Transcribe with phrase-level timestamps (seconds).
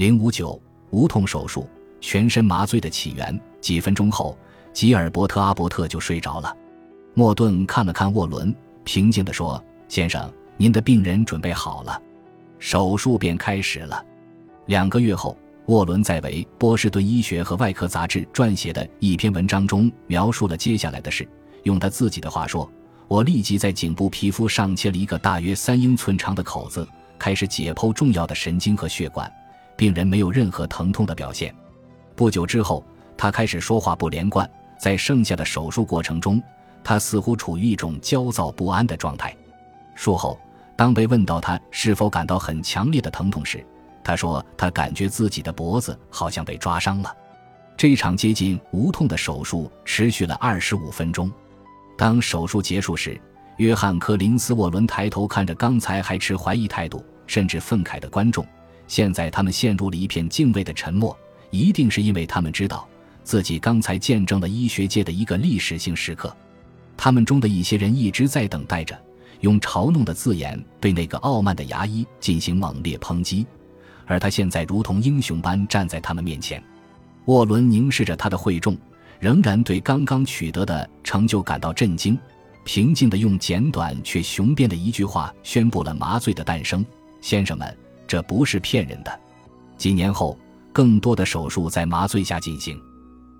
[0.00, 0.58] 零五九
[0.88, 1.68] 无痛手术，
[2.00, 3.38] 全身麻醉的起源。
[3.60, 4.34] 几分钟后，
[4.72, 6.56] 吉尔伯特·阿伯特就睡着了。
[7.12, 12.00] 莫顿看了看沃伦，平静地说：“先生，您的病人准备好了，
[12.58, 14.02] 手术便开始了。”
[14.68, 15.36] 两个月后，
[15.66, 21.28] 沃伦在为《波士顿医学和外科杂志》撰写的一篇文章中描述了接下来的事。
[21.64, 22.66] 用他自己的话说
[23.06, 26.88] ：“我立即在颈部皮肤上切了一个大约三英寸长的口子，
[27.18, 29.30] 开始解剖重要的神经和血管。
[29.80, 31.54] 病人没有任何疼痛的表现。
[32.14, 32.84] 不久之后，
[33.16, 34.46] 他开始说话不连贯。
[34.78, 36.42] 在剩下的手术过程中，
[36.84, 39.34] 他似乎处于一种焦躁不安的状态。
[39.94, 40.38] 术后，
[40.76, 43.64] 当被问到他是否感到很强烈的疼痛时，
[44.04, 47.16] 他说他感觉自己的脖子好像被抓伤了。
[47.74, 51.32] 这场接近无痛的手术持续了二十五分钟。
[51.96, 53.18] 当手术结束时，
[53.56, 58.46] 约翰·科林斯·沃伦抬头看着刚才还持怀疑态度甚至愤慨的观众，
[58.90, 61.16] 现在他们陷入了一片敬畏的沉默，
[61.52, 62.88] 一定是因为他们知道
[63.22, 66.36] 自己刚才见证了医学界的一个历史性时刻。
[66.96, 69.00] 他们中的一些人一直在等待着，
[69.42, 73.46] 用嘲弄的字眼对那个傲慢的牙医进行猛烈抨击，
[74.06, 76.60] 而他现在如同英雄般站在他们面前。
[77.26, 78.76] 沃伦凝视着他的会众。
[79.20, 82.18] 仍然对刚刚取得的成就感到震惊，
[82.64, 86.82] 平静地用简短却雄辩的一句话宣布了麻醉的诞生。
[87.20, 87.76] 先生们，
[88.10, 89.20] 这不是骗人的。
[89.78, 90.36] 几年后，
[90.72, 92.76] 更多的手术在麻醉下进行。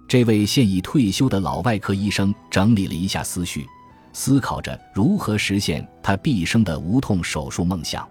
[0.07, 3.67] 这位现已退休的老外科医生整理了一下思绪，
[4.13, 8.09] 思考着如何实现他毕生的无痛手术梦想。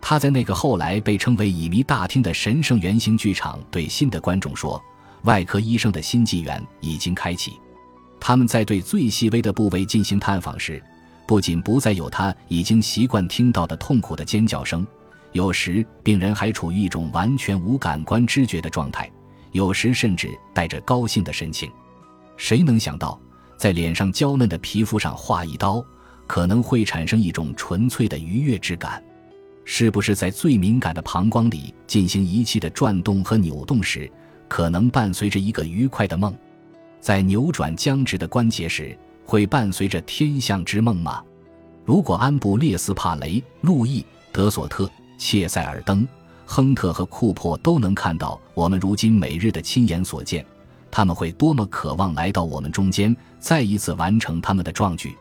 [0.00, 4.82] 他在那个后来被称为“乙醚大厅”的神圣圆形剧场对新的观众说。
[5.24, 7.52] 外科医生的新纪元已经开启。
[8.18, 10.82] 他们在对最细微的部位进行探访时，
[11.26, 14.86] 不仅不再有他已经习惯听到的痛苦的尖叫声，
[15.32, 19.10] 有时病人还处于一种完全无感官知觉的状态，
[19.52, 21.70] 有时甚至带着高兴的神情。
[22.36, 23.18] 谁能想到，
[23.56, 25.84] 在脸上娇嫩的皮肤上划一刀，
[26.26, 29.02] 可能会产生一种纯粹的愉悦之感？
[29.64, 34.10] 是不是在最敏感的膀胱里进行仪器的转动和扭动时？
[34.48, 36.36] 可能伴随着一个愉快的梦，
[36.98, 41.22] 在扭转僵直的关节时，会伴随着天象之梦吗？
[41.84, 44.90] 如果安布列斯帕雷、路易德索特、
[45.20, 46.08] 切塞尔登、
[46.46, 50.44] 亨特和库珀都能看到我们如今每日的亲眼所见，
[50.90, 55.14] 他们会多么渴望来到我们中间，再一次完成他们的壮举！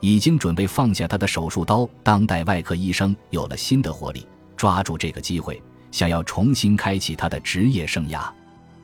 [0.00, 4.26] 已经准备放下他的手术刀，当代外科医生有了新的活力，
[4.58, 8.28] 抓住这个机会，想要重新开启他的职业生涯。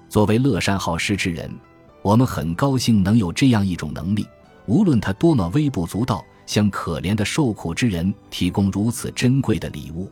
[0.08, 1.54] 作为乐善好施之人，
[2.00, 4.26] 我们很高兴能有这样一种能力，
[4.64, 10.10] 无论他多么微不足道，向可怜的受苦之人提供如此珍贵的礼物。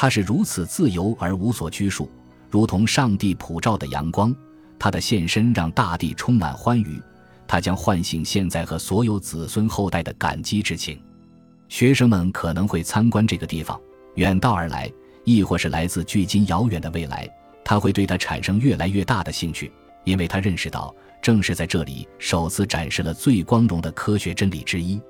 [0.00, 2.08] 他是如此自由而无所拘束，
[2.48, 4.32] 如同上帝普照的阳光。
[4.78, 7.02] 他的现身让大地充满欢愉，
[7.48, 11.02] 他将唤醒现在和所有子孙后代的感激之情。
[11.68, 13.76] 学生们可能会参观这个地方，
[14.14, 14.88] 远道而来，
[15.24, 17.28] 亦或是来自距今遥远的未来。
[17.64, 19.68] 他会对他产生越来越大的兴趣，
[20.04, 25.00] 因为他认识到，正是在这里首次展示了最光荣的科学真理之一。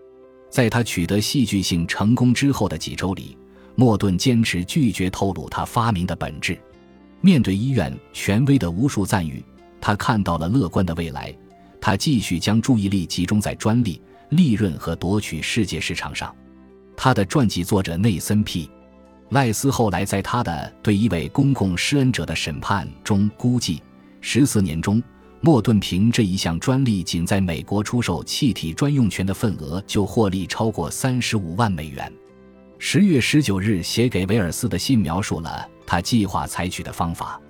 [0.49, 3.37] 在他取得戏剧性成功之后的几周里，
[3.81, 6.59] 莫顿坚持拒绝透露他发明的本质。
[7.21, 9.41] 面对医院权威的无数赞誉，
[9.81, 11.33] 他看到了乐观的未来。
[11.81, 16.35] 他继续将注意力集中在专利、利润和夺取世界市场上。
[16.97, 18.69] 他的传记作者内森 ·P。
[19.29, 23.81] 赖斯后来在他的对一位公共施恩者的审判中估计，
[24.21, 25.01] 十四年中，
[25.41, 32.13] 莫顿凭这一项专利仅在美国出售气体专用权的份额就获利超过三十五万美元。
[32.81, 37.41] 十月十九日写给威尔斯的信描述了他计划采取的方法，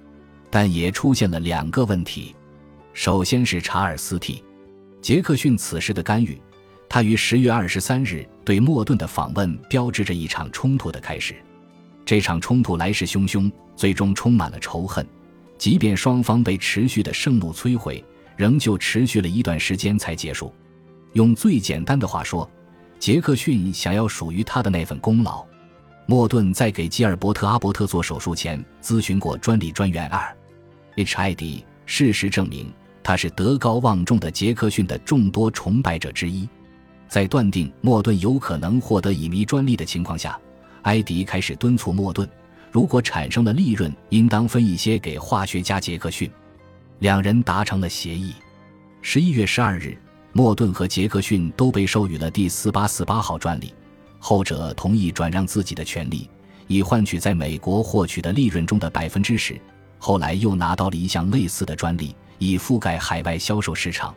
[0.50, 2.34] 但也出现了两个问题。
[2.94, 4.42] 首先是查尔斯 ·T·
[5.02, 6.40] 杰克逊此时的干预，
[6.88, 11.34] 他于十月二十三日对莫顿的访问标志着一场冲突的开始。
[12.06, 15.06] 这场冲突来势汹汹，最终充满了仇恨。
[15.58, 18.02] 即便双方被持续的盛怒摧毁，
[18.34, 20.54] 仍旧持续了一段时间才结束。
[21.12, 22.48] 用最简单的话说，
[22.98, 25.44] 杰克逊想要属于他的那份功劳。
[26.06, 31.64] 莫顿在给吉尔伯特·阿伯特做手术前咨询过专利专员 R.H.I.D。
[31.86, 32.72] 事实证明，
[33.02, 36.48] 他是德高望重的杰克逊的众多崇拜者之一。
[37.08, 40.38] 在断定莫顿有可能获得乙醚专利的情况下。
[40.82, 42.28] 埃迪开始敦促莫顿，
[42.70, 46.30] 如果产生了利润，应当分一些给化学家杰克逊。
[46.98, 48.34] 两人达成了协议。
[49.02, 49.96] 十一月十二日，
[50.38, 53.74] 莫顿和杰克逊都被授予了第四八四八号专利，
[54.20, 56.30] 后者同意转让自己的权利，
[56.68, 59.60] 以换取在美国获取的利润中的百分之十。
[59.98, 64.14] 后来又拿到了一项类似的专利，以覆盖海外销售市场。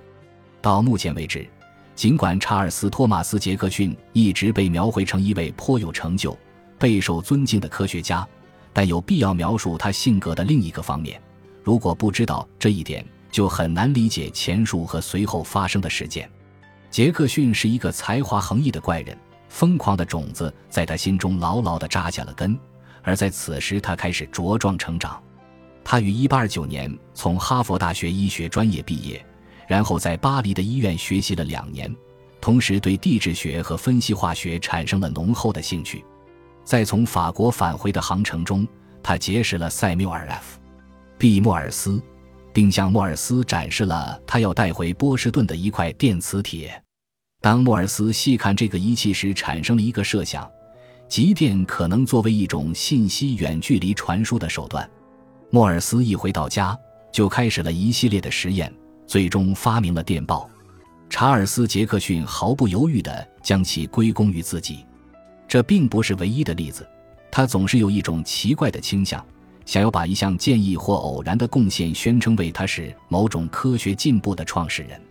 [0.61, 1.49] 到目前为止，
[1.95, 6.37] 尽管查尔斯·托马斯·杰克逊一直被描绘成一位颇有成就、
[6.77, 8.23] 备受尊敬的科学家，
[8.71, 11.19] 但有必要描述他性格的另一个方面。
[11.63, 16.29] 如果不知道这一点，就很难理解前述和随后发生的事件。
[16.89, 19.17] 杰克逊是一个才华横溢的怪人，
[19.47, 22.59] 疯狂的种子在他心中牢牢地扎下了根。
[23.01, 25.19] 而在此时，他开始茁壮成长。
[25.83, 29.25] 他于1829年从哈佛大学医学专业毕业，
[29.67, 31.95] 然后在巴黎的医院学习了两年，
[32.39, 36.05] 同时对地质学和分析化学产生了浓厚的兴趣。
[36.63, 38.67] 在从法国返回的航程中，
[39.01, 40.59] 他结识了塞缪尔 ·F.
[41.17, 41.99] 毕莫尔斯。
[42.53, 46.81] 并向莫尔斯展示了他要带回波士顿的一块电磁铁。
[47.39, 50.49] 当莫尔斯细看这个仪器时，产生了一个设想：
[51.07, 54.89] 极电可能作为一种信息远距离传输的手段。
[55.49, 56.77] 莫尔斯一回到家，
[57.11, 58.71] 就开始了一系列的实验，
[59.07, 60.49] 最终发明了电报。
[61.09, 64.85] 查尔斯·杰克逊毫不犹豫地将其归功于自己。
[65.47, 66.87] 这并不是唯一的例子，
[67.29, 69.25] 他总是有一种奇怪的倾向。
[69.71, 75.01] 想要把一项建议或偶然的贡献宣称为他是某种科学进步的创始人。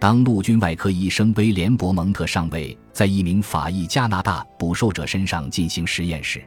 [0.00, 6.42] 当陆军外科医生威廉·伯蒙特上尉在一名法裔加拿大捕兽者身上进行实验时，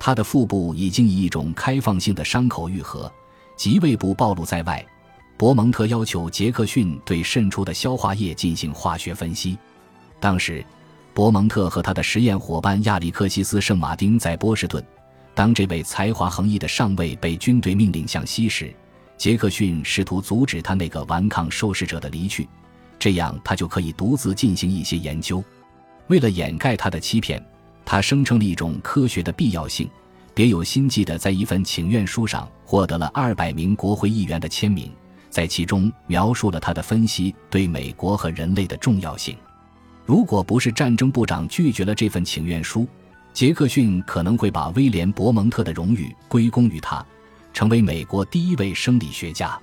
[0.00, 3.08] 他的腹部已经以一种开放性的伤口愈合，
[3.56, 4.84] 即胃部暴露在外。
[5.36, 9.56] 伯蒙特要求杰克逊对渗出的消化液进行化学分析。
[10.18, 10.66] 当时，
[11.14, 14.84] 伯蒙特和他的实验伙伴亚历克西斯·圣马丁在波士顿。
[15.40, 18.70] 当这位才华横溢的上尉被军队命令向西时，
[19.16, 22.46] 杰克逊试图阻止他那个顽抗受试者的离去，
[22.98, 25.42] 这样他就可以独自进行一些研究。
[26.08, 27.42] 为了掩盖他的欺骗，
[27.86, 29.88] 他声称了一种科学的必要性，
[30.34, 34.92] 别有心计地在一份请愿书上获得了二百名国会议员的签名，
[35.30, 39.34] 在其中描述了他的分析对美国和人类的重要性。
[40.04, 42.86] 如果不是战争部长拒绝了这份请愿书，
[43.32, 47.04] 杰克逊可能会把威廉·伯蒙特的荣誉归功于他，
[47.52, 49.58] 成为美国第一位生理学家。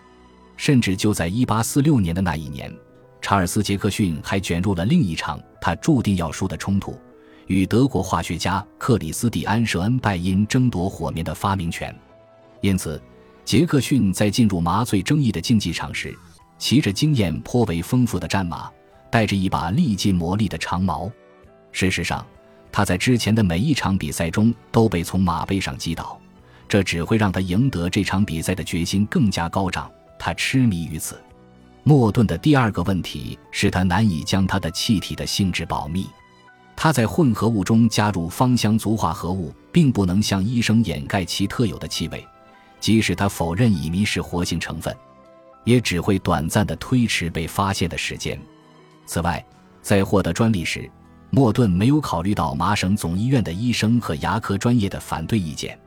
[0.56, 2.74] 甚至就在1846年的那一年，
[3.22, 7.00] 查尔斯·杰克逊还卷入了另一场他注定要输的冲突，
[7.46, 11.96] 与德国化学家克里斯蒂安·舍恩拜因争夺火棉的发明权。
[12.62, 13.00] 因此，
[13.46, 16.18] 杰克逊在进入麻醉争议的竞技场时，
[16.58, 18.68] 骑着经验颇为丰富的战马，
[19.12, 21.12] 带着一把历尽磨砺的长矛。
[21.72, 22.26] 事实上，
[22.78, 26.16] 他在之前的每一场比赛中都被从马背上击倒，
[26.70, 29.90] 这只会让他赢得这场比赛的决心更加高涨。
[30.20, 31.20] 他痴迷于此。
[31.82, 36.06] 莫顿的第二个问题是他难以将他的气体的性质保密。
[36.76, 42.24] 他在混合物中加入芳香族化合物，并不能向医生掩盖其特有的气味，
[42.80, 44.96] 即使他否认乙醚是活性成分，
[45.64, 48.40] 也只会短暂地推迟被发现的时间。
[49.08, 49.44] 此外，
[49.82, 50.88] 在获得专利时，
[51.30, 55.78] 莫顿没有考虑到麻省总医院的医生和牙科专业的反对意见。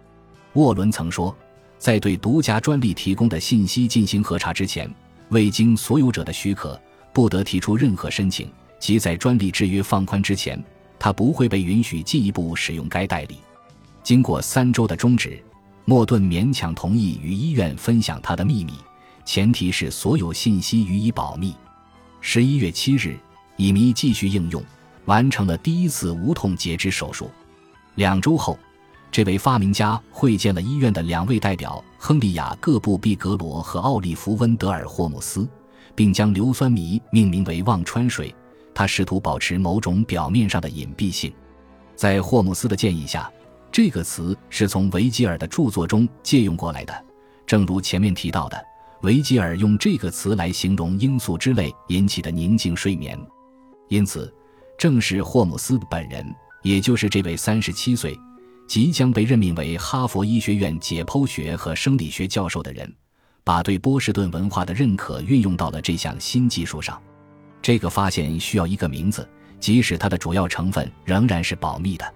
[0.52, 1.34] 沃伦曾说，
[1.78, 4.92] 在对独家专利提供的信息进行核查之前，
[5.30, 6.78] 未经所有者的许可，
[7.12, 8.50] 不得提出任何申请。
[8.78, 10.62] 即在专利制约放宽之前，
[10.98, 13.38] 他不会被允许进一步使用该代理。
[14.02, 15.42] 经过三周的终止，
[15.84, 18.72] 莫顿勉强同意与医院分享他的秘密，
[19.24, 21.54] 前提是所有信息予以保密。
[22.20, 23.18] 十一月七日，
[23.56, 24.62] 乙醚继续应用。
[25.10, 27.28] 完成了第一次无痛截肢手术。
[27.96, 28.56] 两周后，
[29.10, 35.48] 这位发明家会见了医院的两位代表亨利亚各布毕格罗和奥利弗温德尔霍姆斯，
[35.96, 38.32] 并将硫酸醚命名为忘川水。
[38.72, 41.32] 他试图保持某种表面上的隐蔽性。
[41.96, 43.28] 在霍姆斯的建议下，
[43.72, 47.04] 这个词是从维吉尔的著作中借用过来的。
[47.44, 48.64] 正如前面提到的，
[49.02, 53.18] 维吉尔用这个词来形容罂粟之类引起的宁静睡眠。
[53.88, 54.32] 因此。
[54.80, 58.18] 正是霍姆斯本人，也就是这位三十七岁、
[58.66, 62.90] 即将被任命为哈佛医学院解剖学和生理学教授的人，
[63.44, 66.98] 把对波士顿文化的认可运用到了这项新技术上。
[67.60, 69.28] 这个发现需要一个名字，
[69.60, 72.14] 即使它的主要成分仍然是保密的。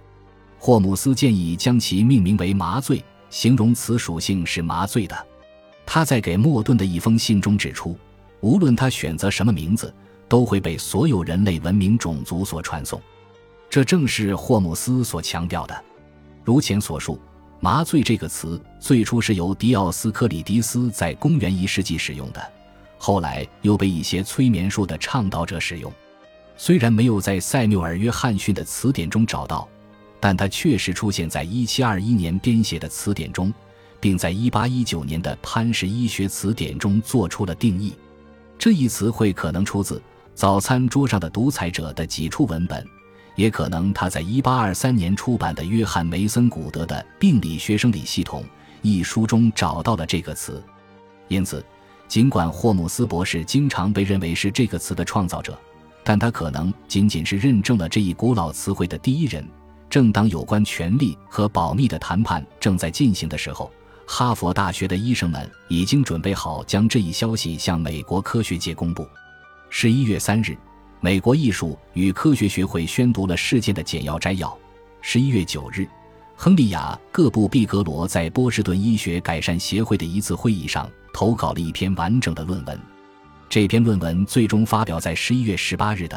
[0.57, 5.15] 霍姆斯建议将其命名为“麻醉”，形容词属性是麻醉的。
[5.85, 7.95] 他在给莫顿的一封信中指出，
[8.41, 9.93] 无论他选择什么名字。
[10.27, 13.01] 都会被所有人类文明种族所传颂，
[13.69, 15.83] 这正是霍姆斯所强调的。
[16.43, 17.19] 如前所述
[17.59, 22.51] ，“麻醉”这个词最初是由迪奥斯科里迪斯在公元一世纪使用的，
[22.97, 25.91] 后来又被一些催眠术的倡导者使用。
[26.57, 29.67] 虽然没有在塞缪尔·约翰逊的词典中找到，
[30.19, 33.53] 但它确实出现在1721年编写的词典中，
[33.99, 37.93] 并在1819年的《潘氏医学词典》中做出了定义。
[38.57, 39.97] 这一词汇可能出自
[40.35, 42.85] 《早餐桌上的独裁者》的几处文本，
[43.37, 48.43] 也可能他在1823年出版的约翰·梅森古德的《病理学生理系统》
[48.81, 50.61] 一书中找到了这个词。
[51.29, 51.65] 因此，
[52.09, 55.57] 尽管霍姆斯博士经常被认为是这个词的创造者，
[56.03, 59.47] 但他可能仅仅是认证了这一古老词汇的第一人。
[59.89, 63.71] 正当有关权力和保密的谈判正在进行的时候，
[64.05, 69.07] 哈佛大学的医生们已经准备好将这一消息向美国科学界公布。
[69.77, 70.55] 十一月三日，
[71.01, 74.57] 美国艺术与科学学会宣读了事件的简要摘要。
[75.01, 75.85] 十一月九日，
[76.37, 82.79] 亨利亚各布毕格罗在波士顿医学改善协会的一次会议上投稿了一篇完整的论文。
[83.49, 86.15] 这篇论文最终发表在十一月十八日的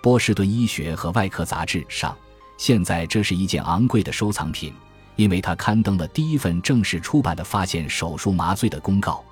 [0.02, 2.14] 《波士顿医学和外科杂志》上。
[2.58, 4.70] 现在这是一件昂贵的收藏品，
[5.16, 9.24] 因为它刊登了第一份正式出版的发现手术麻醉的公告。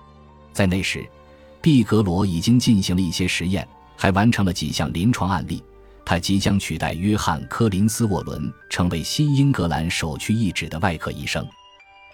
[0.51, 1.07] 在那时，
[1.61, 5.63] 毕格罗已经进行了一些实验，还完成了几项临床案例。
[6.05, 11.45] 他即将取代约翰·科林斯·沃伦，成为新英格兰首屈一指的外科医生。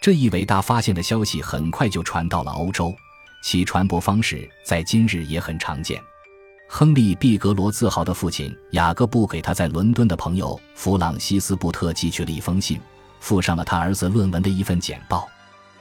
[0.00, 2.94] 这一伟大发现的消息很快就传到了欧洲，
[3.44, 6.02] 其传播方式在今日也很常见。
[6.68, 12.80] 亨利·毕格罗自豪的父亲雅各布给他在伦敦的朋友弗朗西斯·布特寄去了一封信，
[13.20, 15.28] 附上了他儿子论文的一份简报。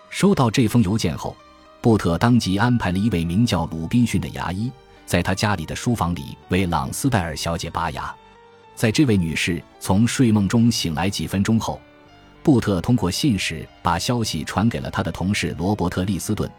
[0.10, 1.34] 收到这封邮件后，
[1.82, 4.72] 布特当即安排了一位名叫鲁滨逊的牙医，
[5.04, 8.14] 在他家里的书房里为朗斯戴尔小姐拔牙。
[8.76, 11.82] 在这位女士从睡梦中醒来几分钟后，
[12.44, 16.50] 布特通过信使把消息传给了他的同事罗伯特·利斯顿。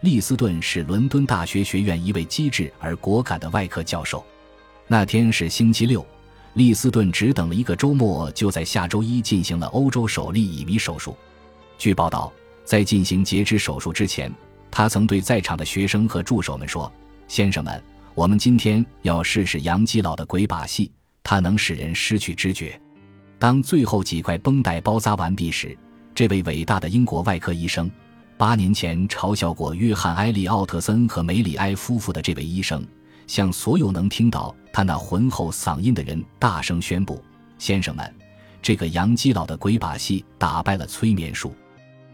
[0.00, 4.24] 利斯顿是伦敦大学学院一位机智而果敢的外科教授。
[4.86, 6.04] 那天是星期六，
[6.54, 11.14] 利斯顿只等了一个周末，就在下周一进行了欧洲首例乙醚手术。
[11.76, 12.32] 据报道，
[12.64, 14.32] 在进行截肢手术之前，
[14.80, 16.90] 他曾对在场的学生和助手们说
[17.28, 17.82] ：“先生们，
[18.14, 20.90] 我们今天要试试杨基老的鬼把戏，
[21.22, 22.80] 它能使人失去知觉。”
[23.38, 25.76] 当最后几块绷带包扎完毕时，
[26.14, 27.90] 这位伟大的英国外科医生。
[28.38, 32.82] 八年前嘲笑过约翰·埃利奥特森和梅里埃夫妇的这位医生，
[33.26, 37.22] 向所有能听到他那浑厚嗓音的人大声宣布
[37.60, 38.14] ：“先生们，
[38.62, 41.54] 这个杨基佬的鬼把戏打败了催眠术。”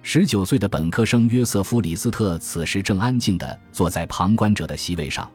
[0.08, 5.28] 十九岁的本科生约瑟夫·李斯特此时正安静地坐在旁观者的席位上，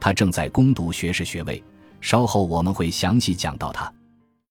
[0.00, 1.62] 他正在攻读学士学位。
[2.00, 3.92] 稍后我们会详细讲到他。